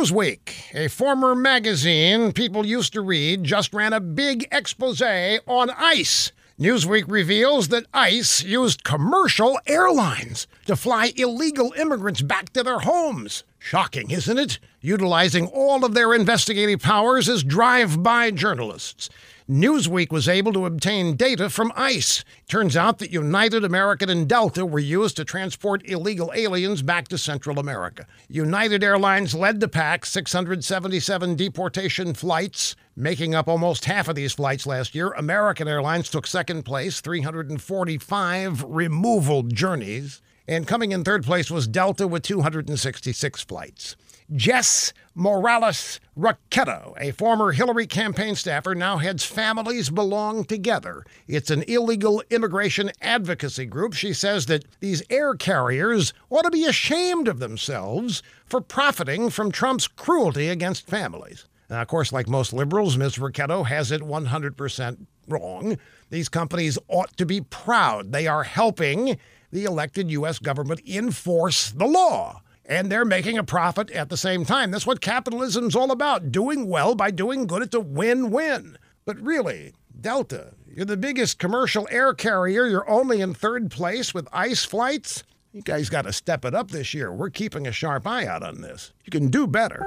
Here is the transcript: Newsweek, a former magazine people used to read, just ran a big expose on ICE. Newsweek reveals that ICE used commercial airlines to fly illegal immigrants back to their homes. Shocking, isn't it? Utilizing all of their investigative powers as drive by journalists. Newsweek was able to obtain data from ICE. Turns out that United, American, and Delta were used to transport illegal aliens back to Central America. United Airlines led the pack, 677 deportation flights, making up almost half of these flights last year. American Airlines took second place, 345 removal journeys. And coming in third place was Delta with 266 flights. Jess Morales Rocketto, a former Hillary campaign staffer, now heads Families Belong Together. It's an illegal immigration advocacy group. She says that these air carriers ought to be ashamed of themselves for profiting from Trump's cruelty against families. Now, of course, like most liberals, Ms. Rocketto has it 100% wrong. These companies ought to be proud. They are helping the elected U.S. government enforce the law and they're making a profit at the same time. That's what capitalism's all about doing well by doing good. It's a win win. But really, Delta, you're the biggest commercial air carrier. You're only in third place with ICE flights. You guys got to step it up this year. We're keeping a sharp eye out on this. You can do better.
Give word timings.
Newsweek, 0.00 0.74
a 0.74 0.88
former 0.88 1.34
magazine 1.34 2.32
people 2.32 2.64
used 2.64 2.94
to 2.94 3.02
read, 3.02 3.44
just 3.44 3.74
ran 3.74 3.92
a 3.92 4.00
big 4.00 4.48
expose 4.50 5.02
on 5.02 5.68
ICE. 5.68 6.32
Newsweek 6.58 7.04
reveals 7.06 7.68
that 7.68 7.84
ICE 7.92 8.42
used 8.42 8.82
commercial 8.82 9.60
airlines 9.66 10.46
to 10.64 10.74
fly 10.74 11.12
illegal 11.16 11.74
immigrants 11.78 12.22
back 12.22 12.50
to 12.54 12.62
their 12.62 12.78
homes. 12.78 13.44
Shocking, 13.58 14.10
isn't 14.10 14.38
it? 14.38 14.58
Utilizing 14.80 15.48
all 15.48 15.84
of 15.84 15.92
their 15.92 16.14
investigative 16.14 16.80
powers 16.80 17.28
as 17.28 17.44
drive 17.44 18.02
by 18.02 18.30
journalists. 18.30 19.10
Newsweek 19.50 20.12
was 20.12 20.28
able 20.28 20.52
to 20.52 20.64
obtain 20.64 21.16
data 21.16 21.50
from 21.50 21.72
ICE. 21.74 22.24
Turns 22.48 22.76
out 22.76 22.98
that 22.98 23.10
United, 23.10 23.64
American, 23.64 24.08
and 24.08 24.28
Delta 24.28 24.64
were 24.64 24.78
used 24.78 25.16
to 25.16 25.24
transport 25.24 25.82
illegal 25.90 26.30
aliens 26.36 26.82
back 26.82 27.08
to 27.08 27.18
Central 27.18 27.58
America. 27.58 28.06
United 28.28 28.84
Airlines 28.84 29.34
led 29.34 29.58
the 29.58 29.66
pack, 29.66 30.06
677 30.06 31.34
deportation 31.34 32.14
flights, 32.14 32.76
making 32.94 33.34
up 33.34 33.48
almost 33.48 33.86
half 33.86 34.06
of 34.06 34.14
these 34.14 34.32
flights 34.32 34.66
last 34.66 34.94
year. 34.94 35.08
American 35.14 35.66
Airlines 35.66 36.10
took 36.10 36.28
second 36.28 36.62
place, 36.62 37.00
345 37.00 38.62
removal 38.68 39.42
journeys. 39.42 40.22
And 40.46 40.64
coming 40.64 40.92
in 40.92 41.02
third 41.02 41.24
place 41.24 41.50
was 41.50 41.66
Delta 41.66 42.06
with 42.06 42.22
266 42.22 43.42
flights. 43.42 43.96
Jess 44.36 44.92
Morales 45.12 45.98
Rocketto, 46.16 46.94
a 47.00 47.10
former 47.10 47.50
Hillary 47.50 47.88
campaign 47.88 48.36
staffer, 48.36 48.76
now 48.76 48.98
heads 48.98 49.24
Families 49.24 49.90
Belong 49.90 50.44
Together. 50.44 51.04
It's 51.26 51.50
an 51.50 51.64
illegal 51.66 52.22
immigration 52.30 52.92
advocacy 53.00 53.66
group. 53.66 53.92
She 53.92 54.12
says 54.12 54.46
that 54.46 54.64
these 54.78 55.02
air 55.10 55.34
carriers 55.34 56.12
ought 56.30 56.42
to 56.42 56.50
be 56.50 56.64
ashamed 56.64 57.26
of 57.26 57.40
themselves 57.40 58.22
for 58.46 58.60
profiting 58.60 59.30
from 59.30 59.50
Trump's 59.50 59.88
cruelty 59.88 60.48
against 60.48 60.86
families. 60.86 61.46
Now, 61.68 61.82
of 61.82 61.88
course, 61.88 62.12
like 62.12 62.28
most 62.28 62.52
liberals, 62.52 62.96
Ms. 62.96 63.16
Rocketto 63.16 63.66
has 63.66 63.90
it 63.90 64.00
100% 64.00 65.06
wrong. 65.26 65.76
These 66.10 66.28
companies 66.28 66.78
ought 66.86 67.16
to 67.16 67.26
be 67.26 67.40
proud. 67.40 68.12
They 68.12 68.28
are 68.28 68.44
helping 68.44 69.18
the 69.50 69.64
elected 69.64 70.08
U.S. 70.12 70.38
government 70.38 70.82
enforce 70.86 71.72
the 71.72 71.86
law 71.86 72.42
and 72.70 72.90
they're 72.90 73.04
making 73.04 73.36
a 73.36 73.44
profit 73.44 73.90
at 73.90 74.08
the 74.08 74.16
same 74.16 74.44
time. 74.44 74.70
That's 74.70 74.86
what 74.86 75.00
capitalism's 75.00 75.74
all 75.74 75.90
about 75.90 76.30
doing 76.30 76.68
well 76.68 76.94
by 76.94 77.10
doing 77.10 77.48
good. 77.48 77.62
It's 77.62 77.74
a 77.74 77.80
win 77.80 78.30
win. 78.30 78.78
But 79.04 79.20
really, 79.20 79.74
Delta, 80.00 80.54
you're 80.72 80.86
the 80.86 80.96
biggest 80.96 81.40
commercial 81.40 81.88
air 81.90 82.14
carrier. 82.14 82.66
You're 82.66 82.88
only 82.88 83.20
in 83.20 83.34
third 83.34 83.72
place 83.72 84.14
with 84.14 84.28
ICE 84.32 84.64
flights. 84.64 85.24
You 85.52 85.62
guys 85.62 85.90
got 85.90 86.02
to 86.02 86.12
step 86.12 86.44
it 86.44 86.54
up 86.54 86.70
this 86.70 86.94
year. 86.94 87.12
We're 87.12 87.30
keeping 87.30 87.66
a 87.66 87.72
sharp 87.72 88.06
eye 88.06 88.26
out 88.26 88.44
on 88.44 88.60
this. 88.60 88.92
You 89.04 89.10
can 89.10 89.28
do 89.28 89.48
better. 89.48 89.84